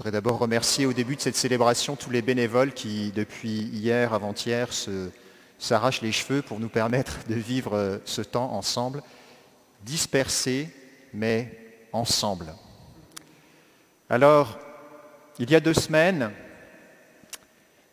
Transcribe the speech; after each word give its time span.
voudrais 0.00 0.12
d'abord 0.12 0.38
remercier 0.38 0.86
au 0.86 0.94
début 0.94 1.14
de 1.14 1.20
cette 1.20 1.36
célébration 1.36 1.94
tous 1.94 2.08
les 2.08 2.22
bénévoles 2.22 2.72
qui, 2.72 3.12
depuis 3.14 3.50
hier, 3.50 4.14
avant-hier, 4.14 4.70
s'arrachent 5.58 6.00
les 6.00 6.10
cheveux 6.10 6.40
pour 6.40 6.58
nous 6.58 6.70
permettre 6.70 7.18
de 7.28 7.34
vivre 7.34 7.76
euh, 7.76 7.98
ce 8.06 8.22
temps 8.22 8.54
ensemble, 8.54 9.02
dispersés, 9.82 10.70
mais 11.12 11.54
ensemble. 11.92 12.54
Alors, 14.08 14.58
il 15.38 15.50
y 15.50 15.54
a 15.54 15.60
deux 15.60 15.74
semaines, 15.74 16.30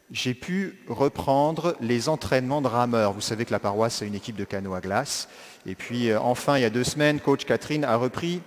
j'ai 0.09 0.33
pu 0.33 0.79
reprendre 0.87 1.75
les 1.81 2.07
entraînements 2.07 2.61
de 2.61 2.69
rameurs. 2.69 3.11
Vous 3.11 3.19
savez 3.19 3.43
que 3.43 3.51
la 3.51 3.59
paroisse 3.59 4.01
a 4.01 4.05
une 4.05 4.15
équipe 4.15 4.37
de 4.37 4.45
canot 4.45 4.75
à 4.75 4.79
glace. 4.79 5.27
Et 5.65 5.75
puis 5.75 6.09
euh, 6.09 6.21
enfin, 6.21 6.57
il 6.57 6.61
y 6.61 6.65
a 6.65 6.69
deux 6.69 6.85
semaines, 6.85 7.19
coach 7.19 7.43
Catherine 7.43 7.83
a 7.83 7.97
repris 7.97 8.41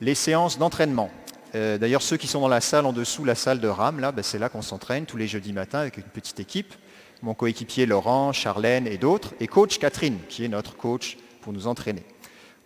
les 0.00 0.16
séances 0.16 0.58
d'entraînement. 0.58 1.12
Euh, 1.54 1.78
d'ailleurs, 1.78 2.02
ceux 2.02 2.16
qui 2.16 2.26
sont 2.26 2.40
dans 2.40 2.48
la 2.48 2.60
salle 2.60 2.84
en 2.84 2.92
dessous, 2.92 3.24
la 3.24 3.34
salle 3.34 3.60
de 3.60 3.68
rame, 3.68 4.00
là, 4.00 4.10
ben, 4.10 4.22
c'est 4.22 4.38
là 4.38 4.48
qu'on 4.48 4.62
s'entraîne 4.62 5.06
tous 5.06 5.16
les 5.16 5.28
jeudis 5.28 5.52
matins 5.52 5.80
avec 5.80 5.96
une 5.98 6.04
petite 6.04 6.40
équipe. 6.40 6.74
Mon 7.22 7.34
coéquipier 7.34 7.86
Laurent, 7.86 8.32
Charlène 8.32 8.86
et 8.86 8.98
d'autres. 8.98 9.34
Et 9.40 9.46
coach 9.46 9.78
Catherine, 9.78 10.18
qui 10.28 10.44
est 10.44 10.48
notre 10.48 10.76
coach 10.76 11.16
pour 11.42 11.52
nous 11.52 11.66
entraîner. 11.66 12.04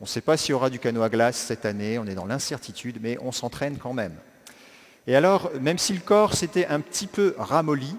On 0.01 0.05
ne 0.05 0.09
sait 0.09 0.21
pas 0.21 0.37
s'il 0.37 0.51
y 0.51 0.55
aura 0.55 0.71
du 0.71 0.79
canot 0.79 1.03
à 1.03 1.09
glace 1.09 1.37
cette 1.37 1.67
année, 1.67 1.99
on 1.99 2.07
est 2.07 2.15
dans 2.15 2.25
l'incertitude, 2.25 2.99
mais 3.03 3.19
on 3.21 3.33
s'entraîne 3.33 3.79
quand 3.79 3.93
même. 3.93 4.15
Et 5.07 5.17
alors, 5.17 5.51
même 5.61 5.79
si 5.79 5.93
le 5.93 6.01
corps 6.01 6.35
s'était 6.35 6.67
un 6.67 6.81
petit 6.81 7.09
peu 7.09 7.35
ramolli, 7.37 7.97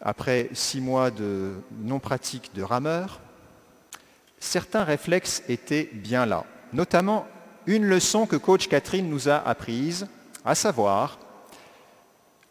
après 0.00 0.50
six 0.52 0.80
mois 0.80 1.10
de 1.10 1.54
non-pratique 1.82 2.50
de 2.54 2.62
rameur, 2.62 3.20
certains 4.38 4.84
réflexes 4.84 5.42
étaient 5.48 5.88
bien 5.92 6.26
là. 6.26 6.44
Notamment 6.72 7.26
une 7.66 7.84
leçon 7.84 8.26
que 8.26 8.36
coach 8.36 8.68
Catherine 8.68 9.08
nous 9.08 9.28
a 9.28 9.36
apprise, 9.36 10.06
à 10.44 10.54
savoir, 10.54 11.18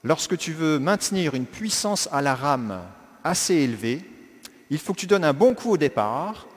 lorsque 0.03 0.37
tu 0.37 0.51
veux 0.51 0.79
maintenir 0.79 1.33
une 1.33 1.45
puissance 1.45 2.09
à 2.11 2.21
la 2.21 2.35
rame 2.35 2.81
assez 3.23 3.55
élevée, 3.55 4.03
il 4.69 4.79
faut 4.79 4.93
que 4.93 4.99
tu 4.99 5.07
donnes 5.07 5.23
un 5.23 5.33
bon 5.33 5.53
coup 5.53 5.71
au 5.71 5.77
départ, 5.77 6.47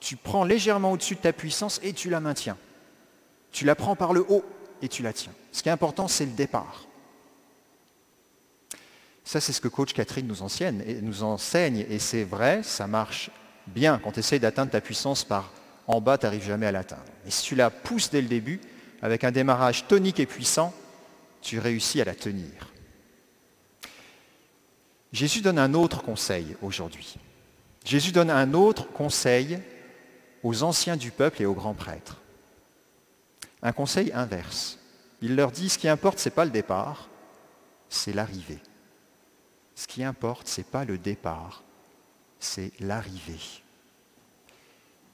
tu 0.00 0.16
prends 0.16 0.44
légèrement 0.44 0.92
au-dessus 0.92 1.14
de 1.14 1.20
ta 1.20 1.32
puissance 1.32 1.80
et 1.82 1.92
tu 1.92 2.10
la 2.10 2.20
maintiens. 2.20 2.58
Tu 3.50 3.64
la 3.64 3.74
prends 3.74 3.96
par 3.96 4.12
le 4.12 4.24
haut 4.28 4.44
et 4.82 4.88
tu 4.88 5.02
la 5.02 5.12
tiens. 5.12 5.32
Ce 5.52 5.62
qui 5.62 5.68
est 5.68 5.72
important, 5.72 6.08
c'est 6.08 6.26
le 6.26 6.32
départ. 6.32 6.84
Ça, 9.24 9.40
c'est 9.40 9.52
ce 9.52 9.60
que 9.60 9.68
coach 9.68 9.92
Catherine 9.92 10.26
nous 10.26 10.42
enseigne, 10.42 11.84
et, 11.88 11.98
c'est 11.98 12.22
vrai, 12.22 12.62
ça 12.62 12.86
marche 12.86 13.30
bien. 13.66 13.98
Quand 13.98 14.12
tu 14.12 14.20
essayes 14.20 14.38
d'atteindre 14.38 14.70
ta 14.70 14.80
puissance 14.80 15.24
par 15.24 15.50
en 15.86 16.00
bas, 16.00 16.18
tu 16.18 16.26
n'arrives 16.26 16.44
jamais 16.44 16.66
à 16.66 16.72
l'atteindre. 16.72 17.04
Mais 17.24 17.30
si 17.30 17.44
tu 17.44 17.54
la 17.54 17.70
pousses 17.70 18.10
dès 18.10 18.22
le 18.22 18.28
début, 18.28 18.60
avec 19.02 19.24
un 19.24 19.30
démarrage 19.30 19.86
tonique 19.86 20.20
et 20.20 20.26
puissant, 20.26 20.74
tu 21.40 21.58
réussis 21.58 22.00
à 22.00 22.04
la 22.04 22.14
tenir. 22.14 22.72
Jésus 25.12 25.40
donne 25.40 25.58
un 25.58 25.74
autre 25.74 26.02
conseil 26.02 26.56
aujourd'hui. 26.60 27.16
Jésus 27.84 28.10
donne 28.10 28.30
un 28.30 28.52
autre 28.52 28.90
conseil 28.90 29.60
aux 30.42 30.62
anciens 30.62 30.96
du 30.96 31.10
peuple 31.10 31.42
et 31.42 31.46
aux 31.46 31.54
grands 31.54 31.74
prêtres. 31.74 32.20
Un 33.62 33.72
conseil 33.72 34.12
inverse. 34.12 34.78
Il 35.22 35.36
leur 35.36 35.52
dit, 35.52 35.68
ce 35.68 35.78
qui 35.78 35.88
importe, 35.88 36.18
ce 36.18 36.28
n'est 36.28 36.34
pas 36.34 36.44
le 36.44 36.50
départ, 36.50 37.08
c'est 37.88 38.12
l'arrivée. 38.12 38.60
Ce 39.74 39.86
qui 39.86 40.02
importe, 40.02 40.48
ce 40.48 40.60
n'est 40.60 40.66
pas 40.66 40.84
le 40.84 40.98
départ, 40.98 41.62
c'est 42.40 42.72
l'arrivée. 42.80 43.62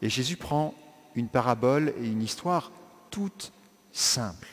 Et 0.03 0.11
Jésus 0.11 0.36
prend 0.36 0.75
une 1.14 1.28
parabole 1.28 1.95
et 2.03 2.06
une 2.06 2.22
histoire 2.22 2.72
toute 3.11 3.53
simple. 3.92 4.48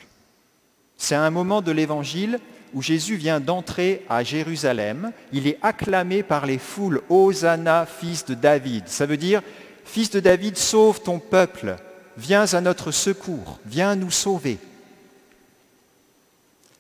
C'est 0.97 1.15
un 1.15 1.29
moment 1.31 1.61
de 1.61 1.71
l'évangile 1.71 2.39
où 2.73 2.81
Jésus 2.81 3.15
vient 3.15 3.39
d'entrer 3.39 4.05
à 4.09 4.23
Jérusalem. 4.23 5.11
Il 5.33 5.47
est 5.47 5.57
acclamé 5.61 6.23
par 6.23 6.45
les 6.45 6.59
foules, 6.59 7.01
Hosanna, 7.09 7.85
fils 7.85 8.25
de 8.25 8.35
David. 8.35 8.87
Ça 8.87 9.05
veut 9.05 9.17
dire, 9.17 9.41
fils 9.85 10.11
de 10.11 10.19
David, 10.19 10.55
sauve 10.57 11.01
ton 11.01 11.19
peuple, 11.19 11.77
viens 12.17 12.53
à 12.53 12.61
notre 12.61 12.91
secours, 12.91 13.59
viens 13.65 13.95
nous 13.95 14.11
sauver. 14.11 14.59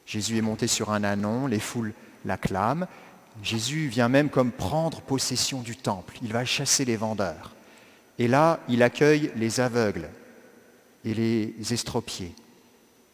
Jésus 0.05 0.37
est 0.37 0.41
monté 0.41 0.67
sur 0.67 0.91
un 0.91 1.03
anon, 1.03 1.47
les 1.47 1.59
foules 1.59 1.93
l'acclament, 2.25 2.87
Jésus 3.41 3.87
vient 3.87 4.09
même 4.09 4.29
comme 4.29 4.51
prendre 4.51 5.01
possession 5.01 5.61
du 5.61 5.77
temple. 5.77 6.17
Il 6.21 6.33
va 6.33 6.45
chasser 6.45 6.83
les 6.83 6.97
vendeurs. 6.97 7.51
Et 8.19 8.27
là, 8.27 8.59
il 8.67 8.83
accueille 8.83 9.31
les 9.35 9.59
aveugles 9.59 10.09
et 11.05 11.13
les 11.13 11.73
estropiés. 11.73 12.35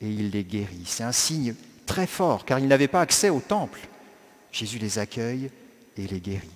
Et 0.02 0.10
il 0.10 0.32
les 0.32 0.44
guérit. 0.44 0.84
C'est 0.86 1.04
un 1.04 1.12
signe 1.12 1.56
très 1.86 2.08
fort, 2.08 2.44
car 2.44 2.60
ils 2.60 2.68
n'avaient 2.68 2.88
pas 2.88 3.02
accès 3.02 3.30
au 3.30 3.40
temple. 3.40 3.80
Jésus 4.52 4.80
les 4.80 5.00
accueille 5.00 5.52
et 5.96 6.08
les 6.08 6.20
guérit. 6.20 6.50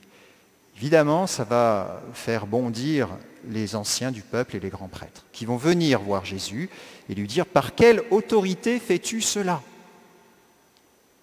Évidemment, 0.75 1.27
ça 1.27 1.43
va 1.43 2.01
faire 2.13 2.47
bondir 2.47 3.09
les 3.47 3.75
anciens 3.75 4.11
du 4.11 4.21
peuple 4.21 4.55
et 4.55 4.59
les 4.59 4.69
grands 4.69 4.87
prêtres, 4.87 5.25
qui 5.31 5.45
vont 5.45 5.57
venir 5.57 6.01
voir 6.01 6.25
Jésus 6.25 6.69
et 7.09 7.15
lui 7.15 7.27
dire, 7.27 7.45
par 7.45 7.75
quelle 7.75 8.01
autorité 8.11 8.79
fais-tu 8.79 9.21
cela? 9.21 9.61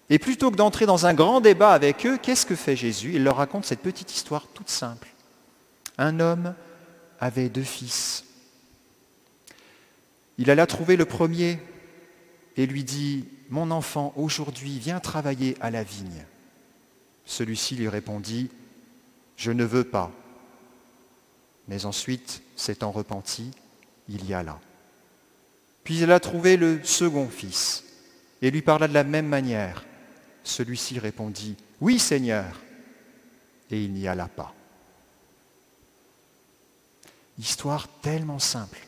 Et 0.09 0.19
plutôt 0.19 0.51
que 0.51 0.55
d'entrer 0.55 0.85
dans 0.85 1.05
un 1.05 1.13
grand 1.13 1.41
débat 1.41 1.71
avec 1.73 2.05
eux, 2.05 2.17
qu'est-ce 2.17 2.45
que 2.45 2.55
fait 2.55 2.75
Jésus? 2.75 3.13
Il 3.15 3.23
leur 3.23 3.37
raconte 3.37 3.65
cette 3.65 3.81
petite 3.81 4.15
histoire 4.15 4.47
toute 4.53 4.69
simple. 4.69 5.09
Un 5.97 6.19
homme 6.19 6.53
avait 7.19 7.49
deux 7.49 7.63
fils. 7.63 8.25
Il 10.37 10.51
alla 10.51 10.67
trouver 10.67 10.95
le 10.95 11.05
premier 11.05 11.59
et 12.55 12.65
lui 12.65 12.83
dit, 12.83 13.25
Mon 13.49 13.71
enfant, 13.71 14.13
aujourd'hui, 14.15 14.79
viens 14.79 14.99
travailler 14.99 15.57
à 15.61 15.71
la 15.71 15.83
vigne. 15.83 16.25
Celui-ci 17.25 17.75
lui 17.75 17.89
répondit, 17.89 18.49
Je 19.35 19.51
ne 19.51 19.63
veux 19.63 19.83
pas. 19.83 20.11
Mais 21.67 21.85
ensuite, 21.85 22.41
s'étant 22.55 22.91
repenti, 22.91 23.51
il 24.07 24.25
y 24.25 24.33
alla. 24.33 24.59
Puis 25.83 25.99
il 25.99 26.11
a 26.11 26.19
trouvé 26.19 26.57
le 26.57 26.83
second 26.83 27.29
fils 27.29 27.83
et 28.41 28.51
lui 28.51 28.61
parla 28.61 28.87
de 28.87 28.93
la 28.93 29.03
même 29.03 29.27
manière. 29.27 29.85
Celui-ci 30.43 30.99
répondit, 30.99 31.55
Oui 31.81 31.99
Seigneur, 31.99 32.61
et 33.69 33.83
il 33.83 33.93
n'y 33.93 34.07
alla 34.07 34.27
pas. 34.27 34.53
Histoire 37.37 37.87
tellement 38.01 38.39
simple 38.39 38.79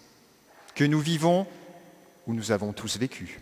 que 0.75 0.83
nous 0.83 0.99
vivons 0.99 1.45
où 2.25 2.33
nous 2.33 2.51
avons 2.51 2.73
tous 2.73 2.97
vécu. 2.97 3.39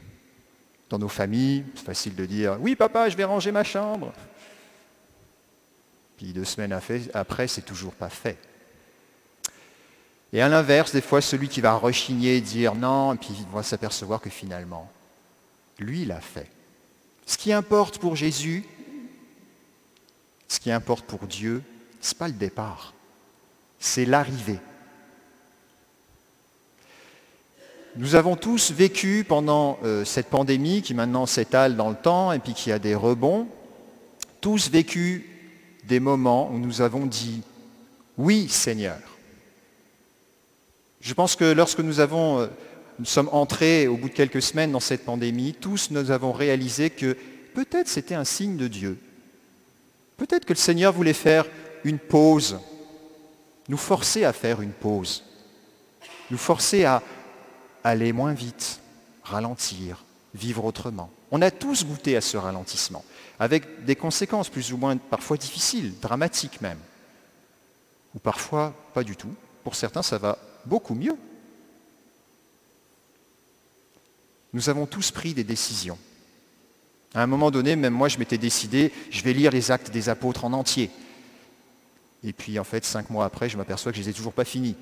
Dans 0.90 1.00
nos 1.00 1.10
familles, 1.10 1.66
c'est 1.76 1.86
facile 1.86 2.16
de 2.16 2.26
dire, 2.26 2.58
Oui 2.60 2.76
papa, 2.76 3.10
je 3.10 3.18
vais 3.18 3.24
ranger 3.24 3.52
ma 3.52 3.64
chambre. 3.64 4.14
Puis 6.18 6.34
deux 6.34 6.46
semaines 6.46 6.78
après, 7.14 7.48
c'est 7.48 7.62
toujours 7.62 7.94
pas 7.94 8.10
fait. 8.10 8.38
Et 10.34 10.42
à 10.42 10.50
l'inverse, 10.50 10.92
des 10.92 11.02
fois, 11.02 11.22
celui 11.22 11.48
qui 11.48 11.62
va 11.62 11.74
rechigner 11.74 12.42
dire 12.42 12.76
non, 12.76 13.14
et 13.14 13.18
puis 13.18 13.30
il 13.40 13.46
va 13.48 13.64
s'apercevoir 13.64 14.20
que 14.20 14.30
finalement, 14.30 14.92
lui 15.80 16.06
l'a 16.06 16.20
fait. 16.20 16.50
Ce 17.26 17.38
qui 17.38 17.54
importe 17.54 18.00
pour 18.00 18.16
Jésus, 18.16 18.66
ce 20.48 20.60
qui 20.60 20.72
importe 20.72 21.06
pour 21.06 21.28
Dieu, 21.28 21.64
ce 22.02 22.14
n'est 22.14 22.18
pas 22.18 22.28
le 22.28 22.34
départ, 22.34 22.94
c'est 23.80 24.06
l'arrivée. 24.06 24.60
Nous 27.98 28.14
avons 28.14 28.36
tous 28.36 28.72
vécu 28.72 29.26
pendant 29.28 29.80
euh, 29.84 30.06
cette 30.06 30.28
pandémie 30.28 30.84
qui 30.84 30.94
maintenant 30.94 31.26
s'étale 31.26 31.76
dans 31.76 31.90
le 31.90 31.96
temps 31.96 32.32
et 32.32 32.38
puis 32.38 32.54
qui 32.54 32.72
a 32.72 32.78
des 32.78 32.94
rebonds, 32.94 33.48
tous 34.40 34.70
vécu 34.70 35.26
des 35.86 36.00
moments 36.00 36.52
où 36.52 36.60
nous 36.60 36.82
avons 36.82 37.08
dit 37.08 37.42
oui 38.20 38.50
Seigneur. 38.50 39.00
Je 41.02 41.12
pense 41.16 41.36
que 41.36 41.46
lorsque 41.46 41.80
nous 41.80 42.00
avons 42.00 42.42
euh, 42.42 42.48
nous 43.00 43.06
sommes 43.06 43.30
entrés 43.32 43.88
au 43.88 43.98
bout 43.98 44.10
de 44.10 44.14
quelques 44.14 44.44
semaines 44.44 44.72
dans 44.72 44.80
cette 44.80 45.04
pandémie, 45.04 45.56
tous 45.60 45.90
nous 45.90 46.12
avons 46.12 46.34
réalisé 46.34 46.92
que 46.92 47.18
peut-être 47.56 47.88
c'était 47.88 48.14
un 48.14 48.26
signe 48.26 48.58
de 48.58 48.68
Dieu. 48.68 49.00
Peut-être 50.18 50.46
que 50.46 50.54
le 50.54 50.60
Seigneur 50.60 50.94
voulait 50.94 51.14
faire 51.14 51.48
une 51.84 51.98
pause, 51.98 52.60
nous 53.68 53.78
forcer 53.78 54.24
à 54.24 54.34
faire 54.34 54.62
une 54.62 54.72
pause, 54.72 55.24
nous 56.30 56.38
forcer 56.38 56.86
à 56.86 57.02
aller 57.88 58.14
moins 58.14 58.34
vite, 58.34 58.80
ralentir, 59.24 60.04
vivre 60.34 60.66
autrement. 60.66 61.10
On 61.32 61.42
a 61.42 61.52
tous 61.52 61.86
goûté 61.86 62.16
à 62.16 62.22
ce 62.22 62.38
ralentissement, 62.38 63.04
avec 63.40 63.86
des 63.86 63.96
conséquences 63.96 64.50
plus 64.50 64.72
ou 64.74 64.78
moins 64.78 64.98
parfois 64.98 65.38
difficiles, 65.38 65.94
dramatiques 66.00 66.62
même, 66.62 66.80
ou 68.16 68.20
parfois 68.20 68.74
pas 68.94 69.04
du 69.04 69.16
tout. 69.16 69.34
Pour 69.64 69.76
certains, 69.76 70.04
ça 70.04 70.18
va 70.18 70.38
beaucoup 70.66 70.96
mieux. 70.96 71.18
Nous 74.54 74.70
avons 74.70 74.86
tous 74.86 75.12
pris 75.12 75.34
des 75.34 75.44
décisions. 75.44 75.98
À 77.14 77.22
un 77.22 77.28
moment 77.28 77.52
donné, 77.52 77.76
même 77.76 77.94
moi, 77.94 78.08
je 78.08 78.18
m'étais 78.18 78.38
décidé, 78.38 78.92
je 79.10 79.24
vais 79.24 79.34
lire 79.34 79.52
les 79.52 79.72
actes 79.72 79.92
des 79.92 80.10
apôtres 80.10 80.46
en 80.46 80.54
entier. 80.54 80.90
Et 82.24 82.34
puis, 82.34 82.58
en 82.60 82.64
fait, 82.64 82.86
cinq 82.86 83.10
mois 83.10 83.26
après, 83.26 83.50
je 83.50 83.58
m'aperçois 83.58 83.92
que 83.92 83.98
je 83.98 84.02
ne 84.02 84.06
les 84.06 84.12
ai 84.12 84.14
toujours 84.14 84.34
pas 84.34 84.46
finis. 84.46 84.76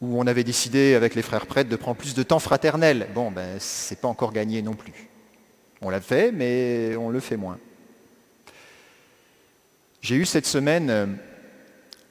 Où 0.00 0.20
on 0.20 0.26
avait 0.26 0.44
décidé 0.44 0.94
avec 0.94 1.14
les 1.14 1.22
frères 1.22 1.46
prêtres 1.46 1.70
de 1.70 1.76
prendre 1.76 1.96
plus 1.96 2.14
de 2.14 2.22
temps 2.22 2.38
fraternel. 2.38 3.08
Bon, 3.14 3.30
ben, 3.30 3.56
c'est 3.58 4.00
pas 4.00 4.08
encore 4.08 4.32
gagné 4.32 4.62
non 4.62 4.74
plus. 4.74 5.08
On 5.80 5.90
l'a 5.90 6.00
fait, 6.00 6.32
mais 6.32 6.96
on 6.96 7.10
le 7.10 7.20
fait 7.20 7.36
moins. 7.36 7.58
J'ai 10.00 10.16
eu 10.16 10.24
cette 10.24 10.46
semaine 10.46 10.90
euh, 10.90 11.06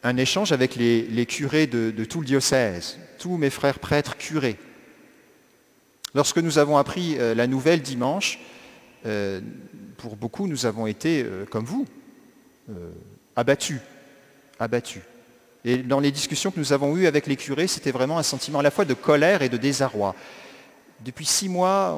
un 0.04 0.18
échange 0.18 0.52
avec 0.52 0.76
les, 0.76 1.26
curés 1.26 1.68
de, 1.68 1.92
tout 2.06 2.20
le 2.20 2.26
diocèse, 2.26 3.00
tous 3.18 3.38
mes 3.38 3.50
frères 3.50 3.80
prêtres 3.80 4.18
curés. 4.18 4.58
Lorsque 6.14 6.38
nous 6.38 6.58
avons 6.58 6.78
appris 6.78 7.18
euh, 7.18 7.34
la 7.34 7.48
nouvelle 7.48 7.82
dimanche, 7.82 8.40
euh, 9.06 9.40
pour 9.98 10.16
beaucoup, 10.16 10.48
nous 10.48 10.66
avons 10.66 10.88
été, 10.88 11.26
comme 11.50 11.66
vous, 11.66 11.88
abattus. 13.36 13.80
Abattus. 14.60 15.02
Et 15.66 15.78
dans 15.78 16.00
les 16.00 16.12
discussions 16.12 16.52
que 16.52 16.60
nous 16.60 16.74
avons 16.74 16.96
eues 16.96 17.08
avec 17.08 17.28
les 17.28 17.36
curés, 17.36 17.68
c'était 17.68 17.92
vraiment 17.92 18.18
un 18.18 18.24
sentiment 18.24 18.60
à 18.60 18.64
la 18.64 18.72
fois 18.72 18.86
de 18.86 18.94
colère 18.94 19.42
et 19.42 19.50
de 19.50 19.58
désarroi. 19.58 20.16
Depuis 21.06 21.26
six 21.26 21.48
mois, 21.48 21.94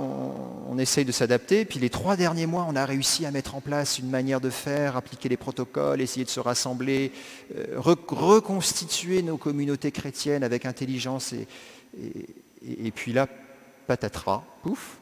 on, 0.68 0.78
essaye 0.78 1.06
de 1.06 1.12
s'adapter, 1.12 1.66
puis 1.66 1.80
les 1.80 1.90
trois 1.90 2.18
derniers 2.18 2.46
mois, 2.46 2.66
on 2.68 2.76
a 2.76 2.86
réussi 2.86 3.26
à 3.26 3.32
mettre 3.32 3.56
en 3.56 3.62
place 3.62 4.00
une 4.00 4.10
manière 4.10 4.42
de 4.42 4.50
faire, 4.50 4.98
appliquer 4.98 5.30
les 5.30 5.38
protocoles, 5.38 6.02
essayer 6.02 6.26
de 6.26 6.30
se 6.30 6.40
rassembler, 6.40 7.12
euh, 7.56 7.76
reconstituer 7.78 9.22
nos 9.22 9.38
communautés 9.38 9.92
chrétiennes 9.92 10.44
avec 10.44 10.66
intelligence. 10.66 11.34
Et, 11.34 11.48
et 12.66 12.92
puis 12.92 13.14
là, 13.14 13.28
patatras, 13.88 14.44
pouf, 14.64 14.98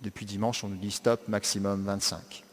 depuis 0.00 0.26
dimanche, 0.26 0.62
on 0.64 0.68
nous 0.68 0.76
dit 0.76 0.90
stop, 0.90 1.28
maximum 1.28 1.84
25. 1.84 2.44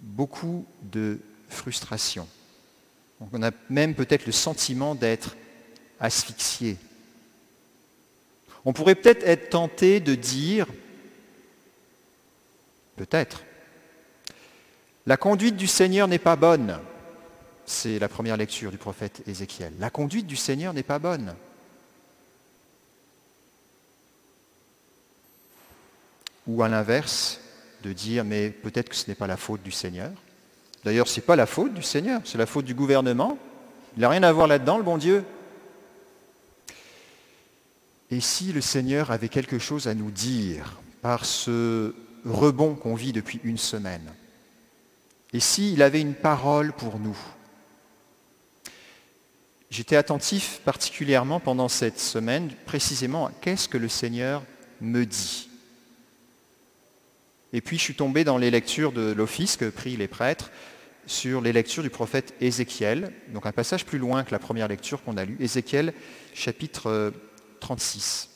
Beaucoup 0.00 0.64
de 0.82 1.18
frustration. 1.48 2.28
On 3.20 3.42
a 3.42 3.50
même 3.68 3.94
peut-être 3.94 4.26
le 4.26 4.32
sentiment 4.32 4.94
d'être 4.94 5.36
asphyxié 6.00 6.78
on 8.68 8.74
pourrait 8.74 8.96
peut-être 8.96 9.26
être 9.26 9.48
tenté 9.48 9.98
de 9.98 10.14
dire, 10.14 10.66
peut-être, 12.96 13.42
la 15.06 15.16
conduite 15.16 15.56
du 15.56 15.66
Seigneur 15.66 16.06
n'est 16.06 16.18
pas 16.18 16.36
bonne. 16.36 16.78
C'est 17.64 17.98
la 17.98 18.08
première 18.08 18.36
lecture 18.36 18.70
du 18.70 18.76
prophète 18.76 19.22
Ézéchiel. 19.26 19.72
La 19.78 19.88
conduite 19.88 20.26
du 20.26 20.36
Seigneur 20.36 20.74
n'est 20.74 20.82
pas 20.82 20.98
bonne. 20.98 21.34
Ou 26.46 26.62
à 26.62 26.68
l'inverse, 26.68 27.40
de 27.82 27.94
dire, 27.94 28.22
mais 28.22 28.50
peut-être 28.50 28.90
que 28.90 28.96
ce 28.96 29.08
n'est 29.08 29.14
pas 29.14 29.26
la 29.26 29.38
faute 29.38 29.62
du 29.62 29.72
Seigneur. 29.72 30.12
D'ailleurs, 30.84 31.08
ce 31.08 31.20
n'est 31.20 31.26
pas 31.26 31.36
la 31.36 31.46
faute 31.46 31.74
du 31.74 31.82
Seigneur, 31.82 32.20
c'est 32.24 32.38
la 32.38 32.46
faute 32.46 32.64
du 32.64 32.74
gouvernement. 32.74 33.38
Il 33.96 34.00
n'a 34.00 34.08
rien 34.08 34.22
à 34.22 34.32
voir 34.32 34.46
là-dedans, 34.46 34.78
le 34.78 34.84
bon 34.84 34.96
Dieu. 34.96 35.24
Et 38.10 38.20
si 38.20 38.52
le 38.52 38.60
Seigneur 38.60 39.10
avait 39.10 39.28
quelque 39.28 39.58
chose 39.58 39.86
à 39.86 39.94
nous 39.94 40.10
dire 40.10 40.80
par 41.02 41.24
ce 41.24 41.94
rebond 42.24 42.74
qu'on 42.74 42.94
vit 42.94 43.12
depuis 43.12 43.40
une 43.44 43.58
semaine 43.58 44.12
Et 45.32 45.40
s'il 45.40 45.82
avait 45.82 46.00
une 46.00 46.14
parole 46.14 46.72
pour 46.72 46.98
nous? 46.98 47.18
J'étais 49.70 49.96
attentif 49.96 50.60
particulièrement 50.64 51.40
pendant 51.40 51.68
cette 51.68 52.00
semaine 52.00 52.50
précisément 52.64 53.26
à 53.26 53.32
qu'est-ce 53.42 53.68
que 53.68 53.76
le 53.76 53.88
Seigneur 53.88 54.42
me 54.80 55.04
dit. 55.04 55.47
Et 57.52 57.60
puis 57.60 57.78
je 57.78 57.82
suis 57.82 57.94
tombé 57.94 58.24
dans 58.24 58.38
les 58.38 58.50
lectures 58.50 58.92
de 58.92 59.12
l'office 59.12 59.56
que 59.56 59.70
prient 59.70 59.96
les 59.96 60.08
prêtres 60.08 60.50
sur 61.06 61.40
les 61.40 61.52
lectures 61.52 61.82
du 61.82 61.90
prophète 61.90 62.34
Ézéchiel, 62.40 63.12
donc 63.32 63.46
un 63.46 63.52
passage 63.52 63.86
plus 63.86 63.98
loin 63.98 64.24
que 64.24 64.30
la 64.30 64.38
première 64.38 64.68
lecture 64.68 65.02
qu'on 65.02 65.16
a 65.16 65.24
lue, 65.24 65.38
Ézéchiel 65.40 65.94
chapitre 66.34 67.12
36. 67.60 68.28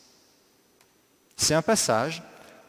C'est 1.36 1.54
un 1.54 1.62
passage 1.62 2.22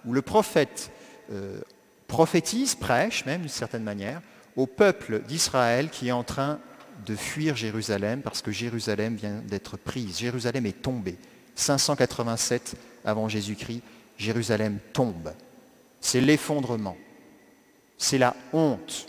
où 0.06 0.12
le 0.12 0.22
prophète 0.22 0.92
euh, 1.32 1.62
prophétise, 2.08 2.76
prêche 2.76 3.26
même 3.26 3.42
d'une 3.42 3.50
certaine 3.50 3.84
manière, 3.84 4.22
au 4.56 4.68
peuple 4.68 5.22
d'Israël 5.22 5.90
qui 5.90 6.10
est 6.10 6.12
en 6.12 6.24
train 6.24 6.60
de 7.06 7.16
fuir 7.16 7.56
Jérusalem 7.56 8.22
parce 8.22 8.42
que 8.42 8.52
Jérusalem 8.52 9.16
vient 9.16 9.42
d'être 9.48 9.78
prise. 9.78 10.20
Jérusalem 10.20 10.66
est 10.66 10.82
tombée. 10.82 11.18
587 11.56 12.76
avant 13.06 13.30
Jésus-Christ, 13.30 13.82
Jérusalem 14.18 14.80
tombe. 14.92 15.34
C'est 16.04 16.20
l'effondrement. 16.20 16.98
C'est 17.98 18.18
la 18.18 18.36
honte. 18.52 19.08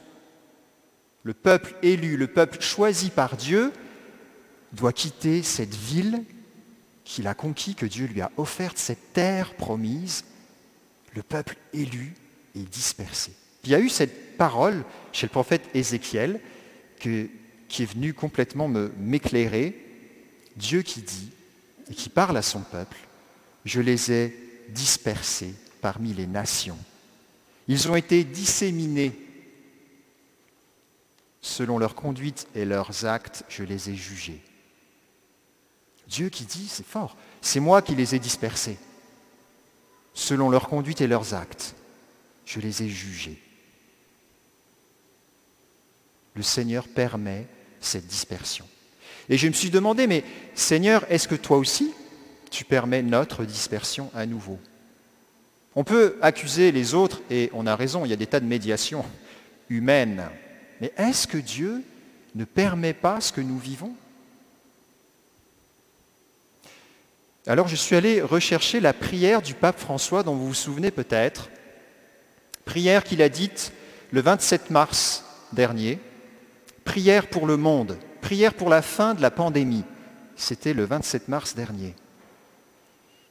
Le 1.24 1.34
peuple 1.34 1.74
élu, 1.82 2.16
le 2.16 2.28
peuple 2.28 2.60
choisi 2.60 3.10
par 3.10 3.36
Dieu 3.36 3.72
doit 4.72 4.92
quitter 4.92 5.42
cette 5.42 5.74
ville 5.74 6.22
qu'il 7.04 7.26
a 7.26 7.34
conquis, 7.34 7.74
que 7.74 7.84
Dieu 7.84 8.06
lui 8.06 8.20
a 8.20 8.30
offerte 8.36 8.78
cette 8.78 9.12
terre 9.12 9.54
promise, 9.54 10.24
le 11.14 11.24
peuple 11.24 11.56
élu 11.72 12.14
est 12.54 12.70
dispersé. 12.70 13.32
il 13.64 13.70
y 13.70 13.74
a 13.74 13.80
eu 13.80 13.88
cette 13.88 14.36
parole 14.36 14.84
chez 15.12 15.26
le 15.26 15.32
prophète 15.32 15.68
Ézéchiel 15.74 16.40
qui 17.00 17.28
est 17.80 17.92
venu 17.92 18.14
complètement 18.14 18.68
m'éclairer. 18.68 19.76
Dieu 20.56 20.82
qui 20.82 21.02
dit 21.02 21.32
et 21.90 21.94
qui 21.94 22.08
parle 22.08 22.36
à 22.36 22.42
son 22.42 22.60
peuple, 22.60 22.96
je 23.64 23.80
les 23.80 24.12
ai 24.12 24.36
dispersés 24.68 25.54
parmi 25.84 26.14
les 26.14 26.26
nations. 26.26 26.78
Ils 27.68 27.90
ont 27.90 27.94
été 27.94 28.24
disséminés 28.24 29.12
selon 31.42 31.76
leur 31.76 31.94
conduite 31.94 32.48
et 32.54 32.64
leurs 32.64 33.04
actes, 33.04 33.44
je 33.50 33.64
les 33.64 33.90
ai 33.90 33.94
jugés. 33.94 34.40
Dieu 36.08 36.30
qui 36.30 36.46
dit, 36.46 36.68
c'est 36.68 36.86
fort, 36.86 37.18
c'est 37.42 37.60
moi 37.60 37.82
qui 37.82 37.94
les 37.94 38.14
ai 38.14 38.18
dispersés, 38.18 38.78
selon 40.14 40.48
leur 40.48 40.70
conduite 40.70 41.02
et 41.02 41.06
leurs 41.06 41.34
actes. 41.34 41.74
Je 42.46 42.60
les 42.60 42.82
ai 42.82 42.88
jugés. 42.88 43.42
Le 46.32 46.42
Seigneur 46.42 46.88
permet 46.88 47.46
cette 47.78 48.06
dispersion. 48.06 48.66
Et 49.28 49.36
je 49.36 49.48
me 49.48 49.52
suis 49.52 49.68
demandé, 49.68 50.06
mais 50.06 50.24
Seigneur, 50.54 51.04
est-ce 51.12 51.28
que 51.28 51.34
toi 51.34 51.58
aussi, 51.58 51.92
tu 52.50 52.64
permets 52.64 53.02
notre 53.02 53.44
dispersion 53.44 54.10
à 54.14 54.24
nouveau? 54.24 54.58
On 55.76 55.84
peut 55.84 56.16
accuser 56.22 56.72
les 56.72 56.94
autres, 56.94 57.20
et 57.30 57.50
on 57.52 57.66
a 57.66 57.74
raison, 57.74 58.04
il 58.04 58.10
y 58.10 58.12
a 58.12 58.16
des 58.16 58.26
tas 58.26 58.40
de 58.40 58.46
médiations 58.46 59.04
humaines, 59.68 60.24
mais 60.80 60.92
est-ce 60.96 61.26
que 61.26 61.38
Dieu 61.38 61.82
ne 62.34 62.44
permet 62.44 62.92
pas 62.92 63.20
ce 63.20 63.32
que 63.32 63.40
nous 63.40 63.58
vivons? 63.58 63.94
Alors 67.46 67.68
je 67.68 67.76
suis 67.76 67.94
allé 67.96 68.22
rechercher 68.22 68.80
la 68.80 68.92
prière 68.92 69.42
du 69.42 69.54
pape 69.54 69.78
François 69.78 70.22
dont 70.22 70.34
vous 70.34 70.48
vous 70.48 70.54
souvenez 70.54 70.90
peut-être, 70.90 71.50
prière 72.64 73.04
qu'il 73.04 73.20
a 73.20 73.28
dite 73.28 73.72
le 74.12 74.20
27 74.22 74.70
mars 74.70 75.24
dernier, 75.52 75.98
prière 76.84 77.26
pour 77.28 77.46
le 77.46 77.56
monde, 77.56 77.98
prière 78.22 78.54
pour 78.54 78.70
la 78.70 78.80
fin 78.80 79.14
de 79.14 79.20
la 79.20 79.30
pandémie. 79.30 79.84
C'était 80.36 80.72
le 80.72 80.84
27 80.84 81.28
mars 81.28 81.54
dernier. 81.54 81.94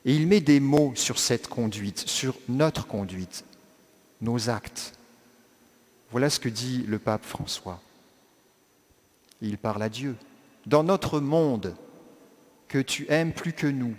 Et 0.06 0.16
il 0.16 0.28
met 0.28 0.42
des 0.42 0.60
mots 0.60 0.94
sur 0.96 1.18
cette 1.20 1.48
conduite, 1.48 2.00
sur 2.00 2.36
notre 2.50 2.88
conduite, 2.88 3.46
nos 4.22 4.50
actes. 4.50 4.94
Voilà 6.12 6.30
ce 6.30 6.40
que 6.40 6.50
dit 6.50 6.84
le 6.88 7.00
pape 7.00 7.26
François. 7.26 7.82
Il 9.42 9.58
parle 9.58 9.84
à 9.84 9.90
Dieu. 9.90 10.16
Dans 10.66 10.84
notre 10.84 11.20
monde, 11.20 11.76
que 12.74 12.80
tu 12.80 13.06
aimes 13.10 13.34
plus 13.34 13.54
que 13.54 13.68
nous. 13.68 13.94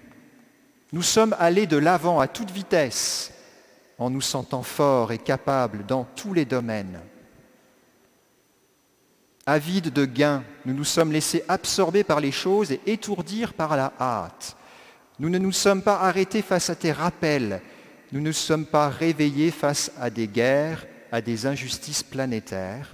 Nous 0.92 1.02
sommes 1.02 1.36
allés 1.38 1.68
de 1.68 1.76
l'avant 1.76 2.18
à 2.18 2.26
toute 2.26 2.50
vitesse 2.50 3.32
en 3.98 4.10
nous 4.10 4.20
sentant 4.20 4.64
forts 4.64 5.12
et 5.12 5.18
capables 5.18 5.86
dans 5.86 6.02
tous 6.16 6.34
les 6.34 6.44
domaines. 6.44 7.00
Avides 9.46 9.92
de 9.92 10.04
gains, 10.04 10.42
nous 10.64 10.74
nous 10.74 10.84
sommes 10.84 11.12
laissés 11.12 11.44
absorber 11.46 12.02
par 12.02 12.18
les 12.18 12.32
choses 12.32 12.72
et 12.72 12.80
étourdir 12.86 13.54
par 13.54 13.76
la 13.76 13.92
hâte. 14.00 14.56
Nous 15.18 15.28
ne 15.28 15.38
nous 15.38 15.52
sommes 15.52 15.82
pas 15.82 16.00
arrêtés 16.00 16.42
face 16.42 16.70
à 16.70 16.74
tes 16.74 16.92
rappels. 16.92 17.60
Nous 18.12 18.20
ne 18.20 18.32
sommes 18.32 18.66
pas 18.66 18.88
réveillés 18.88 19.50
face 19.50 19.92
à 20.00 20.10
des 20.10 20.26
guerres, 20.26 20.86
à 21.12 21.20
des 21.20 21.46
injustices 21.46 22.02
planétaires. 22.02 22.92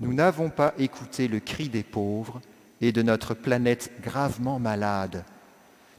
Nous 0.00 0.14
n'avons 0.14 0.48
pas 0.48 0.74
écouté 0.78 1.28
le 1.28 1.40
cri 1.40 1.68
des 1.68 1.82
pauvres 1.82 2.40
et 2.80 2.92
de 2.92 3.02
notre 3.02 3.34
planète 3.34 3.92
gravement 4.02 4.58
malade. 4.58 5.24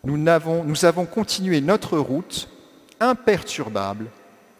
Nous 0.03 0.27
avons, 0.27 0.63
nous 0.63 0.85
avons 0.85 1.05
continué 1.05 1.61
notre 1.61 1.97
route 1.97 2.49
imperturbable 2.99 4.07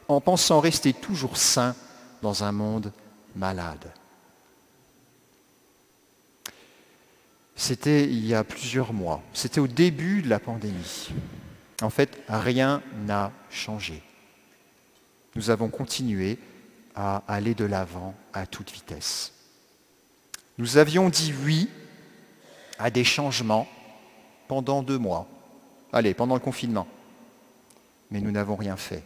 en 0.08 0.22
pensant 0.22 0.60
rester 0.60 0.94
toujours 0.94 1.38
sains 1.38 1.76
dans 2.22 2.44
un 2.44 2.52
monde 2.52 2.92
malade. 3.36 3.92
C'était 7.62 8.06
il 8.06 8.26
y 8.26 8.34
a 8.34 8.44
plusieurs 8.44 8.92
mois, 8.92 9.22
c'était 9.34 9.60
au 9.60 9.68
début 9.68 10.24
de 10.24 10.30
la 10.30 10.40
pandémie. 10.40 11.10
En 11.84 11.92
fait, 11.92 12.20
rien 12.28 12.82
n'a 13.06 13.32
changé. 13.52 14.02
Nous 15.36 15.52
avons 15.52 15.70
continué 15.70 16.40
à 16.96 17.18
aller 17.28 17.54
de 17.54 17.64
l'avant 17.64 18.16
à 18.34 18.48
toute 18.48 18.72
vitesse. 18.72 19.32
Nous 20.58 20.78
avions 20.78 21.10
dit 21.10 21.36
oui 21.46 21.70
à 22.80 22.90
des 22.90 23.04
changements 23.04 23.68
pendant 24.48 24.82
deux 24.82 24.98
mois. 24.98 25.28
Allez, 25.94 26.16
pendant 26.16 26.34
le 26.34 26.42
confinement. 26.42 26.88
Mais 28.10 28.22
nous 28.22 28.32
n'avons 28.32 28.56
rien 28.56 28.76
fait. 28.76 29.04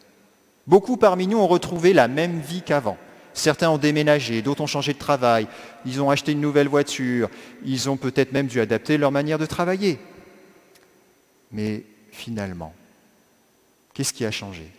Beaucoup 0.66 0.96
parmi 0.96 1.28
nous 1.28 1.40
ont 1.40 1.48
retrouvé 1.48 1.92
la 1.92 2.08
même 2.08 2.40
vie 2.40 2.62
qu'avant. 2.62 2.98
Certains 3.36 3.70
ont 3.70 3.78
déménagé, 3.78 4.42
d'autres 4.42 4.62
ont 4.62 4.68
changé 4.68 4.94
de 4.94 4.98
travail, 4.98 5.48
ils 5.86 6.02
ont 6.02 6.10
acheté 6.10 6.32
une 6.32 6.40
nouvelle 6.40 6.70
voiture, 6.70 7.30
ils 7.66 7.90
ont 7.90 7.98
peut-être 7.98 8.32
même 8.32 8.48
dû 8.48 8.62
adapter 8.62 8.98
leur 8.98 9.12
manière 9.12 9.38
de 9.38 9.46
travailler. 9.46 10.00
Mais 11.52 11.84
finalement, 12.12 12.74
qu'est-ce 13.94 14.14
qui 14.14 14.24
a 14.26 14.32
changé? 14.32 14.72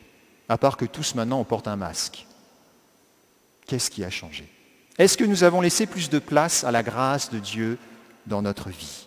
À 0.49 0.57
part 0.57 0.79
que 0.79 0.87
tous 0.87 1.15
maintenant 1.15 1.39
on 1.39 1.45
porte 1.45 1.69
un 1.69 1.77
masque. 1.77 2.27
Qu'est-ce 3.67 3.91
qui 3.91 4.03
a 4.05 4.11
changé? 4.11 4.49
Est-ce 4.97 5.19
que 5.19 5.25
nous 5.25 5.45
avons 5.45 5.61
laissé 5.61 5.85
plus 5.85 6.09
de 6.09 6.19
place 6.19 6.65
à 6.65 6.71
la 6.71 6.83
grâce 6.83 7.31
de 7.31 7.39
Dieu 7.39 7.77
dans 8.27 8.41
notre 8.41 8.71
vie? 8.71 9.07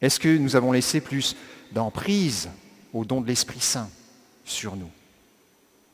Est-ce 0.00 0.18
que 0.18 0.38
nous 0.38 0.56
avons 0.56 0.72
laissé 0.72 1.02
plus 1.02 1.36
d'emprise 1.72 2.48
au 2.94 3.04
don 3.04 3.20
de 3.20 3.26
l'Esprit 3.26 3.60
Saint 3.60 3.90
sur 4.46 4.74
nous? 4.74 4.90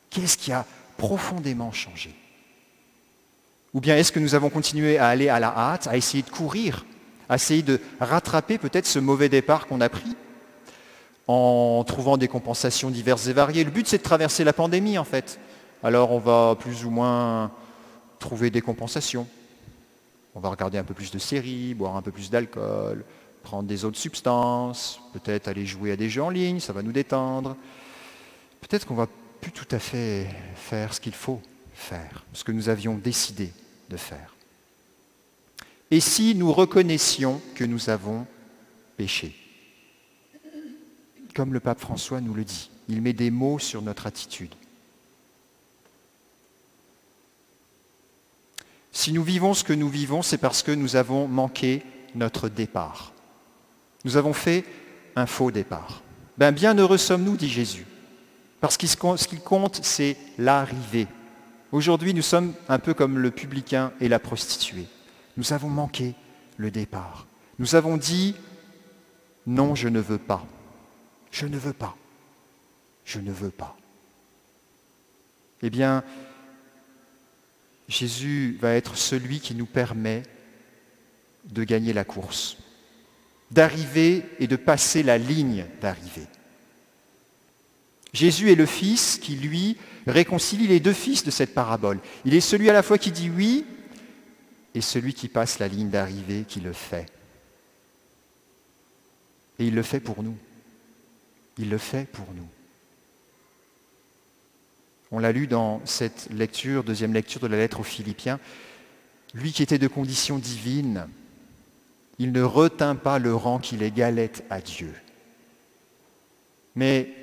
Qu'est-ce 0.09 0.37
qui 0.37 0.53
a 0.53 0.65
profondément 0.97 1.71
changé 1.71 2.13
Ou 3.73 3.79
bien 3.79 3.95
est-ce 3.97 4.11
que 4.11 4.19
nous 4.19 4.35
avons 4.35 4.49
continué 4.49 4.97
à 4.97 5.07
aller 5.07 5.29
à 5.29 5.39
la 5.39 5.49
hâte, 5.55 5.87
à 5.87 5.97
essayer 5.97 6.23
de 6.23 6.29
courir, 6.29 6.85
à 7.29 7.35
essayer 7.35 7.61
de 7.61 7.79
rattraper 7.99 8.57
peut-être 8.57 8.85
ce 8.85 8.99
mauvais 8.99 9.29
départ 9.29 9.67
qu'on 9.67 9.81
a 9.81 9.89
pris 9.89 10.15
en 11.27 11.83
trouvant 11.85 12.17
des 12.17 12.27
compensations 12.27 12.89
diverses 12.89 13.27
et 13.27 13.33
variées? 13.33 13.63
Le 13.63 13.71
but 13.71 13.87
c'est 13.87 13.99
de 13.99 14.03
traverser 14.03 14.43
la 14.43 14.53
pandémie 14.53 14.97
en 14.97 15.03
fait. 15.03 15.39
Alors 15.83 16.11
on 16.11 16.19
va 16.19 16.55
plus 16.59 16.85
ou 16.85 16.89
moins 16.89 17.51
trouver 18.19 18.49
des 18.49 18.61
compensations. 18.61 19.27
On 20.35 20.39
va 20.39 20.49
regarder 20.49 20.77
un 20.77 20.83
peu 20.83 20.93
plus 20.93 21.11
de 21.11 21.19
séries, 21.19 21.73
boire 21.73 21.95
un 21.95 22.01
peu 22.01 22.11
plus 22.11 22.29
d'alcool, 22.29 23.03
prendre 23.43 23.67
des 23.67 23.85
autres 23.85 23.97
substances, 23.97 24.99
peut-être 25.13 25.47
aller 25.47 25.65
jouer 25.65 25.91
à 25.91 25.95
des 25.95 26.09
jeux 26.09 26.21
en 26.21 26.29
ligne, 26.29 26.59
ça 26.59 26.73
va 26.73 26.83
nous 26.83 26.91
détendre. 26.91 27.55
Peut-être 28.61 28.85
qu'on 28.85 28.95
va 28.95 29.07
plus 29.41 29.51
tout 29.51 29.67
à 29.71 29.79
fait 29.79 30.27
faire 30.55 30.93
ce 30.93 30.99
qu'il 30.99 31.13
faut 31.13 31.41
faire, 31.73 32.25
ce 32.33 32.43
que 32.43 32.51
nous 32.51 32.69
avions 32.69 32.95
décidé 32.95 33.51
de 33.89 33.97
faire. 33.97 34.35
Et 35.91 35.99
si 35.99 36.35
nous 36.35 36.51
reconnaissions 36.51 37.41
que 37.55 37.63
nous 37.63 37.89
avons 37.89 38.25
péché 38.97 39.35
Comme 41.35 41.53
le 41.53 41.59
pape 41.59 41.79
François 41.79 42.19
nous 42.19 42.33
le 42.33 42.43
dit, 42.43 42.69
il 42.89 43.01
met 43.01 43.13
des 43.13 43.31
mots 43.31 43.59
sur 43.59 43.81
notre 43.81 44.07
attitude. 44.07 44.53
Si 48.91 49.13
nous 49.13 49.23
vivons 49.23 49.53
ce 49.53 49.63
que 49.63 49.73
nous 49.73 49.89
vivons, 49.89 50.23
c'est 50.23 50.39
parce 50.39 50.63
que 50.63 50.71
nous 50.71 50.95
avons 50.95 51.27
manqué 51.27 51.83
notre 52.15 52.49
départ. 52.49 53.13
Nous 54.03 54.17
avons 54.17 54.33
fait 54.33 54.65
un 55.15 55.27
faux 55.27 55.51
départ. 55.51 56.01
Ben, 56.37 56.51
bien 56.51 56.73
heureux 56.75 56.97
sommes-nous, 56.97 57.37
dit 57.37 57.49
Jésus. 57.49 57.85
Parce 58.59 58.77
que 58.77 58.87
ce 58.87 59.27
qui 59.27 59.37
compte, 59.37 59.83
c'est 59.83 60.17
l'arrivée. 60.37 61.07
Aujourd'hui, 61.71 62.13
nous 62.13 62.21
sommes 62.21 62.53
un 62.69 62.79
peu 62.79 62.93
comme 62.93 63.19
le 63.19 63.31
publicain 63.31 63.91
et 63.99 64.07
la 64.07 64.19
prostituée. 64.19 64.87
Nous 65.35 65.53
avons 65.53 65.69
manqué 65.69 66.15
le 66.57 66.71
départ. 66.71 67.27
Nous 67.59 67.75
avons 67.75 67.97
dit, 67.97 68.35
non, 69.45 69.75
je 69.75 69.87
ne 69.87 69.99
veux 69.99 70.17
pas. 70.17 70.45
Je 71.31 71.45
ne 71.45 71.57
veux 71.57 71.73
pas. 71.73 71.95
Je 73.05 73.19
ne 73.19 73.31
veux 73.31 73.51
pas. 73.51 73.77
Eh 75.61 75.69
bien, 75.69 76.03
Jésus 77.87 78.57
va 78.61 78.73
être 78.73 78.97
celui 78.97 79.39
qui 79.39 79.55
nous 79.55 79.65
permet 79.65 80.23
de 81.45 81.63
gagner 81.63 81.93
la 81.93 82.03
course, 82.03 82.57
d'arriver 83.51 84.25
et 84.39 84.47
de 84.47 84.55
passer 84.55 85.03
la 85.03 85.17
ligne 85.17 85.65
d'arrivée. 85.81 86.27
Jésus 88.17 88.51
est 88.51 88.55
le 88.55 88.65
Fils 88.65 89.19
qui, 89.19 89.35
lui, 89.35 89.77
réconcilie 90.07 90.65
les 90.65 90.79
deux 90.79 90.93
fils 90.93 91.23
de 91.23 91.29
cette 91.29 91.53
parabole. 91.53 91.99
Il 92.25 92.33
est 92.33 92.41
celui 92.41 92.67
à 92.67 92.73
la 92.73 92.81
fois 92.81 92.97
qui 92.97 93.11
dit 93.11 93.29
oui 93.29 93.63
et 94.73 94.81
celui 94.81 95.13
qui 95.13 95.27
passe 95.27 95.59
la 95.59 95.67
ligne 95.67 95.91
d'arrivée 95.91 96.43
qui 96.47 96.59
le 96.59 96.73
fait. 96.73 97.05
Et 99.59 99.67
il 99.67 99.75
le 99.75 99.83
fait 99.83 99.99
pour 99.99 100.23
nous. 100.23 100.35
Il 101.59 101.69
le 101.69 101.77
fait 101.77 102.09
pour 102.11 102.25
nous. 102.35 102.47
On 105.11 105.19
l'a 105.19 105.31
lu 105.31 105.45
dans 105.45 105.79
cette 105.85 106.27
lecture, 106.31 106.83
deuxième 106.83 107.13
lecture 107.13 107.41
de 107.41 107.47
la 107.47 107.57
lettre 107.57 107.81
aux 107.81 107.83
Philippiens. 107.83 108.39
Lui 109.35 109.51
qui 109.51 109.61
était 109.61 109.77
de 109.77 109.87
condition 109.87 110.39
divine, 110.39 111.07
il 112.17 112.31
ne 112.31 112.41
retint 112.41 112.95
pas 112.95 113.19
le 113.19 113.35
rang 113.35 113.59
qu'il 113.59 113.83
égalait 113.83 114.31
à 114.49 114.59
Dieu. 114.59 114.91
Mais 116.73 117.13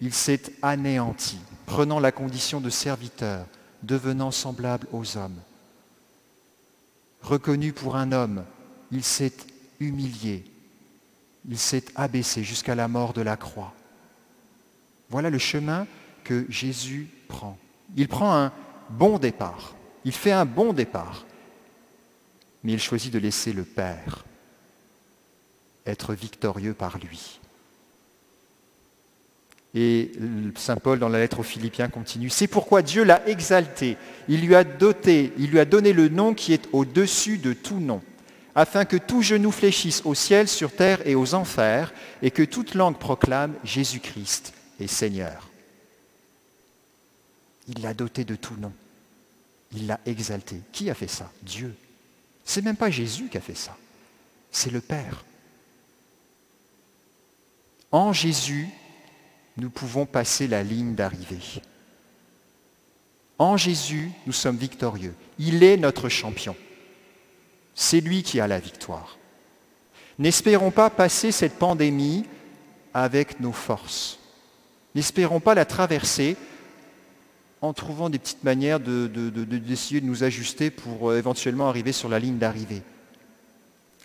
il 0.00 0.14
s'est 0.14 0.42
anéanti, 0.62 1.38
prenant 1.66 2.00
la 2.00 2.12
condition 2.12 2.60
de 2.60 2.70
serviteur, 2.70 3.46
devenant 3.82 4.30
semblable 4.30 4.86
aux 4.92 5.16
hommes. 5.16 5.40
Reconnu 7.22 7.72
pour 7.72 7.96
un 7.96 8.12
homme, 8.12 8.44
il 8.90 9.04
s'est 9.04 9.36
humilié, 9.78 10.44
il 11.48 11.58
s'est 11.58 11.84
abaissé 11.94 12.42
jusqu'à 12.42 12.74
la 12.74 12.88
mort 12.88 13.12
de 13.12 13.22
la 13.22 13.36
croix. 13.36 13.74
Voilà 15.10 15.30
le 15.30 15.38
chemin 15.38 15.86
que 16.24 16.46
Jésus 16.48 17.08
prend. 17.28 17.58
Il 17.96 18.08
prend 18.08 18.34
un 18.34 18.52
bon 18.90 19.18
départ, 19.18 19.74
il 20.04 20.12
fait 20.12 20.32
un 20.32 20.46
bon 20.46 20.72
départ, 20.72 21.26
mais 22.62 22.72
il 22.72 22.80
choisit 22.80 23.12
de 23.12 23.18
laisser 23.18 23.52
le 23.52 23.64
Père 23.64 24.24
être 25.86 26.14
victorieux 26.14 26.74
par 26.74 26.98
lui. 26.98 27.39
Et 29.74 30.10
Saint 30.56 30.76
Paul, 30.76 30.98
dans 30.98 31.08
la 31.08 31.18
lettre 31.18 31.40
aux 31.40 31.44
Philippiens, 31.44 31.88
continue. 31.88 32.28
C'est 32.28 32.48
pourquoi 32.48 32.82
Dieu 32.82 33.04
l'a 33.04 33.26
exalté. 33.28 33.96
Il 34.28 34.40
lui 34.40 34.54
a 34.54 34.64
doté, 34.64 35.32
il 35.38 35.50
lui 35.50 35.60
a 35.60 35.64
donné 35.64 35.92
le 35.92 36.08
nom 36.08 36.34
qui 36.34 36.52
est 36.52 36.68
au-dessus 36.72 37.38
de 37.38 37.52
tout 37.52 37.78
nom, 37.78 38.02
afin 38.54 38.84
que 38.84 38.96
tout 38.96 39.22
genou 39.22 39.52
fléchisse 39.52 40.02
au 40.04 40.14
ciel, 40.14 40.48
sur 40.48 40.74
terre 40.74 41.06
et 41.06 41.14
aux 41.14 41.34
enfers, 41.34 41.92
et 42.20 42.32
que 42.32 42.42
toute 42.42 42.74
langue 42.74 42.98
proclame 42.98 43.54
Jésus-Christ 43.62 44.52
est 44.80 44.88
Seigneur. 44.88 45.48
Il 47.68 47.82
l'a 47.82 47.94
doté 47.94 48.24
de 48.24 48.34
tout 48.34 48.56
nom. 48.56 48.72
Il 49.72 49.86
l'a 49.86 50.00
exalté. 50.04 50.56
Qui 50.72 50.90
a 50.90 50.94
fait 50.94 51.06
ça? 51.06 51.30
Dieu. 51.42 51.72
C'est 52.44 52.64
même 52.64 52.76
pas 52.76 52.90
Jésus 52.90 53.28
qui 53.30 53.38
a 53.38 53.40
fait 53.40 53.54
ça. 53.54 53.76
C'est 54.50 54.72
le 54.72 54.80
Père. 54.80 55.24
En 57.92 58.12
Jésus, 58.12 58.68
nous 59.56 59.70
pouvons 59.70 60.06
passer 60.06 60.46
la 60.46 60.62
ligne 60.62 60.94
d'arrivée. 60.94 61.62
En 63.38 63.56
Jésus, 63.56 64.10
nous 64.26 64.32
sommes 64.32 64.56
victorieux. 64.56 65.14
Il 65.38 65.62
est 65.64 65.76
notre 65.76 66.08
champion. 66.08 66.54
C'est 67.74 68.00
lui 68.00 68.22
qui 68.22 68.40
a 68.40 68.46
la 68.46 68.58
victoire. 68.58 69.16
N'espérons 70.18 70.70
pas 70.70 70.90
passer 70.90 71.32
cette 71.32 71.58
pandémie 71.58 72.26
avec 72.92 73.40
nos 73.40 73.52
forces. 73.52 74.18
N'espérons 74.94 75.40
pas 75.40 75.54
la 75.54 75.64
traverser 75.64 76.36
en 77.62 77.72
trouvant 77.72 78.10
des 78.10 78.18
petites 78.18 78.44
manières 78.44 78.80
d'essayer 78.80 80.00
de, 80.00 80.06
de, 80.06 80.10
nous 80.10 80.24
ajuster 80.24 80.70
pour 80.70 81.10
euh, 81.10 81.18
éventuellement 81.18 81.68
arriver 81.68 81.92
sur 81.92 82.08
la 82.08 82.18
ligne 82.18 82.38
d'arrivée. 82.38 82.82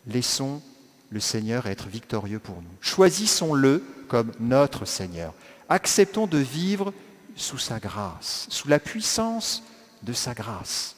Laissons 0.07 0.61
le 1.09 1.19
Seigneur 1.19 1.67
être 1.67 1.87
victorieux 1.87 2.39
pour 2.39 2.55
nous. 2.55 2.71
Choisissons-le 2.81 3.83
comme 4.07 4.31
notre 4.39 4.85
Seigneur. 4.85 5.33
Acceptons 5.69 6.27
de 6.27 6.37
vivre 6.37 6.93
sous 7.35 7.57
sa 7.57 7.79
grâce, 7.79 8.47
sous 8.49 8.67
la 8.67 8.79
puissance 8.79 9.63
de 10.03 10.13
sa 10.13 10.33
grâce. 10.33 10.95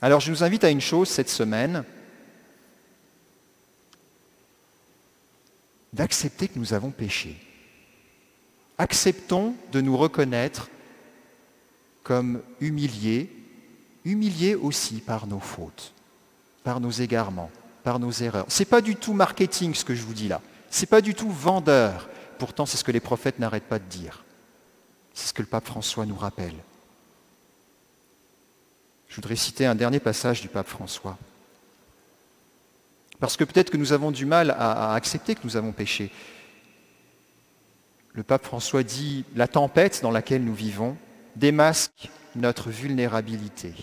Alors 0.00 0.20
je 0.20 0.30
vous 0.30 0.44
invite 0.44 0.64
à 0.64 0.70
une 0.70 0.80
chose 0.80 1.08
cette 1.08 1.30
semaine, 1.30 1.84
d'accepter 5.92 6.48
que 6.48 6.58
nous 6.58 6.74
avons 6.74 6.90
péché. 6.90 7.40
Acceptons 8.76 9.54
de 9.72 9.80
nous 9.80 9.96
reconnaître 9.96 10.68
comme 12.02 12.42
humiliés, 12.60 13.30
humiliés 14.04 14.56
aussi 14.56 14.96
par 14.96 15.26
nos 15.26 15.40
fautes, 15.40 15.94
par 16.64 16.80
nos 16.80 16.90
égarements, 16.90 17.50
par 17.84 18.00
nos 18.00 18.10
erreurs. 18.10 18.46
Ce 18.48 18.60
n'est 18.60 18.66
pas 18.66 18.80
du 18.80 18.96
tout 18.96 19.12
marketing 19.12 19.74
ce 19.74 19.84
que 19.84 19.94
je 19.94 20.02
vous 20.02 20.14
dis 20.14 20.26
là. 20.26 20.40
Ce 20.70 20.80
n'est 20.80 20.86
pas 20.86 21.00
du 21.00 21.14
tout 21.14 21.30
vendeur. 21.30 22.08
Pourtant, 22.38 22.66
c'est 22.66 22.76
ce 22.76 22.82
que 22.82 22.90
les 22.90 23.00
prophètes 23.00 23.38
n'arrêtent 23.38 23.68
pas 23.68 23.78
de 23.78 23.84
dire. 23.84 24.24
C'est 25.12 25.28
ce 25.28 25.32
que 25.32 25.42
le 25.42 25.46
pape 25.46 25.66
François 25.66 26.06
nous 26.06 26.16
rappelle. 26.16 26.56
Je 29.06 29.14
voudrais 29.16 29.36
citer 29.36 29.66
un 29.66 29.76
dernier 29.76 30.00
passage 30.00 30.40
du 30.40 30.48
pape 30.48 30.66
François. 30.66 31.16
Parce 33.20 33.36
que 33.36 33.44
peut-être 33.44 33.70
que 33.70 33.76
nous 33.76 33.92
avons 33.92 34.10
du 34.10 34.26
mal 34.26 34.50
à, 34.50 34.90
à 34.90 34.94
accepter 34.94 35.36
que 35.36 35.44
nous 35.44 35.56
avons 35.56 35.70
péché. 35.70 36.10
Le 38.12 38.24
pape 38.24 38.44
François 38.44 38.82
dit, 38.82 39.24
la 39.36 39.46
tempête 39.46 40.00
dans 40.02 40.10
laquelle 40.10 40.42
nous 40.42 40.54
vivons 40.54 40.96
démasque 41.36 42.08
notre 42.34 42.70
vulnérabilité. 42.70 43.74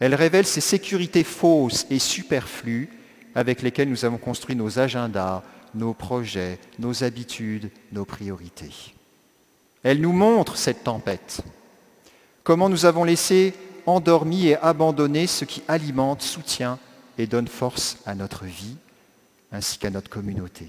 Elle 0.00 0.14
révèle 0.14 0.46
ces 0.46 0.60
sécurités 0.60 1.24
fausses 1.24 1.86
et 1.90 1.98
superflues 1.98 2.88
avec 3.34 3.62
lesquels 3.62 3.88
nous 3.88 4.04
avons 4.04 4.18
construit 4.18 4.56
nos 4.56 4.78
agendas, 4.78 5.42
nos 5.74 5.94
projets, 5.94 6.58
nos 6.78 7.04
habitudes, 7.04 7.70
nos 7.92 8.04
priorités. 8.04 8.94
Elle 9.82 10.00
nous 10.00 10.12
montre 10.12 10.56
cette 10.56 10.84
tempête, 10.84 11.42
comment 12.42 12.68
nous 12.68 12.86
avons 12.86 13.04
laissé 13.04 13.54
endormi 13.86 14.48
et 14.48 14.56
abandonné 14.56 15.26
ce 15.26 15.44
qui 15.44 15.62
alimente, 15.68 16.22
soutient 16.22 16.78
et 17.18 17.26
donne 17.26 17.48
force 17.48 17.98
à 18.06 18.14
notre 18.14 18.44
vie 18.44 18.76
ainsi 19.52 19.78
qu'à 19.78 19.90
notre 19.90 20.10
communauté. 20.10 20.68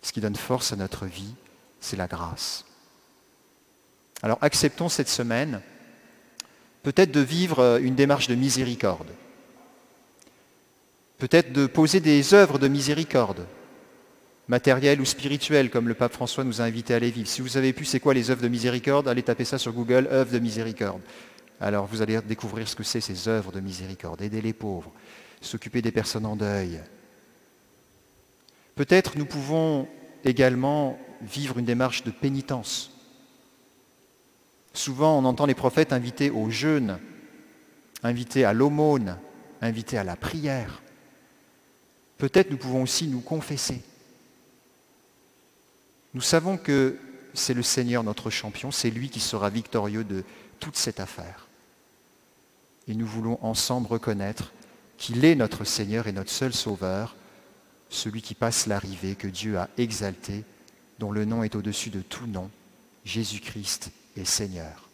Ce 0.00 0.12
qui 0.12 0.20
donne 0.20 0.36
force 0.36 0.72
à 0.72 0.76
notre 0.76 1.06
vie, 1.06 1.34
c'est 1.80 1.96
la 1.96 2.06
grâce. 2.06 2.64
Alors 4.22 4.38
acceptons 4.40 4.88
cette 4.88 5.08
semaine 5.08 5.60
peut-être 6.86 7.10
de 7.10 7.18
vivre 7.18 7.80
une 7.82 7.96
démarche 7.96 8.28
de 8.28 8.36
miséricorde, 8.36 9.10
peut-être 11.18 11.52
de 11.52 11.66
poser 11.66 11.98
des 11.98 12.32
œuvres 12.32 12.60
de 12.60 12.68
miséricorde, 12.68 13.44
matérielles 14.46 15.00
ou 15.00 15.04
spirituelles, 15.04 15.68
comme 15.68 15.88
le 15.88 15.94
pape 15.94 16.12
François 16.12 16.44
nous 16.44 16.60
a 16.60 16.64
invités 16.64 16.94
à 16.94 17.00
les 17.00 17.10
vivre. 17.10 17.26
Si 17.26 17.40
vous 17.40 17.56
avez 17.56 17.72
pu, 17.72 17.84
c'est 17.84 17.98
quoi 17.98 18.14
les 18.14 18.30
œuvres 18.30 18.42
de 18.42 18.46
miséricorde? 18.46 19.08
Allez 19.08 19.24
taper 19.24 19.44
ça 19.44 19.58
sur 19.58 19.72
Google, 19.72 20.06
œuvres 20.12 20.30
de 20.30 20.38
miséricorde. 20.38 21.00
Alors 21.60 21.86
vous 21.86 22.02
allez 22.02 22.20
découvrir 22.22 22.68
ce 22.68 22.76
que 22.76 22.84
c'est 22.84 23.00
ces 23.00 23.26
œuvres 23.26 23.50
de 23.50 23.58
miséricorde. 23.58 24.22
Aider 24.22 24.40
les 24.40 24.52
pauvres, 24.52 24.92
s'occuper 25.40 25.82
des 25.82 25.90
personnes 25.90 26.24
en 26.24 26.36
deuil. 26.36 26.80
Peut-être 28.76 29.18
nous 29.18 29.26
pouvons 29.26 29.88
également 30.24 31.00
vivre 31.20 31.58
une 31.58 31.64
démarche 31.64 32.04
de 32.04 32.12
pénitence. 32.12 32.95
Souvent, 34.76 35.18
on 35.18 35.24
entend 35.24 35.46
les 35.46 35.54
prophètes 35.54 35.94
invités 35.94 36.30
au 36.30 36.50
jeûne, 36.50 36.98
invités 38.02 38.44
à 38.44 38.52
l'aumône, 38.52 39.16
invités 39.62 39.96
à 39.96 40.04
la 40.04 40.16
prière. 40.16 40.82
Peut-être 42.18 42.50
nous 42.50 42.58
pouvons 42.58 42.82
aussi 42.82 43.06
nous 43.06 43.22
confesser. 43.22 43.82
Nous 46.12 46.20
savons 46.20 46.58
que 46.58 46.98
c'est 47.32 47.54
le 47.54 47.62
Seigneur 47.62 48.04
notre 48.04 48.28
champion, 48.28 48.70
c'est 48.70 48.90
lui 48.90 49.08
qui 49.08 49.18
sera 49.18 49.48
victorieux 49.48 50.04
de 50.04 50.24
toute 50.60 50.76
cette 50.76 51.00
affaire. 51.00 51.48
Et 52.86 52.94
nous 52.94 53.06
voulons 53.06 53.38
ensemble 53.40 53.86
reconnaître 53.86 54.52
qu'il 54.98 55.24
est 55.24 55.36
notre 55.36 55.64
Seigneur 55.64 56.06
et 56.06 56.12
notre 56.12 56.30
seul 56.30 56.52
Sauveur, 56.52 57.16
celui 57.88 58.20
qui 58.20 58.34
passe 58.34 58.66
l'arrivée 58.66 59.14
que 59.14 59.26
Dieu 59.26 59.56
a 59.56 59.70
exalté, 59.78 60.44
dont 60.98 61.12
le 61.12 61.24
nom 61.24 61.42
est 61.42 61.54
au-dessus 61.54 61.88
de 61.88 62.02
tout 62.02 62.26
nom, 62.26 62.50
Jésus-Christ 63.06 63.90
est 64.16 64.24
Seigneur. 64.24 64.85